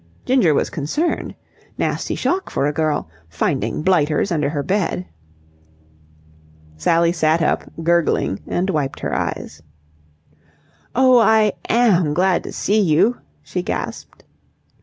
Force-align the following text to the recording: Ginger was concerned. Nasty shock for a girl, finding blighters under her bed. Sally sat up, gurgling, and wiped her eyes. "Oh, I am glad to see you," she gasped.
Ginger 0.25 0.55
was 0.55 0.71
concerned. 0.71 1.35
Nasty 1.77 2.15
shock 2.15 2.49
for 2.49 2.65
a 2.65 2.73
girl, 2.73 3.07
finding 3.29 3.83
blighters 3.83 4.31
under 4.31 4.49
her 4.49 4.63
bed. 4.63 5.05
Sally 6.75 7.11
sat 7.11 7.39
up, 7.39 7.65
gurgling, 7.83 8.39
and 8.47 8.71
wiped 8.71 9.01
her 9.01 9.13
eyes. 9.13 9.61
"Oh, 10.95 11.19
I 11.19 11.53
am 11.69 12.15
glad 12.15 12.43
to 12.45 12.51
see 12.51 12.81
you," 12.81 13.17
she 13.43 13.61
gasped. 13.61 14.23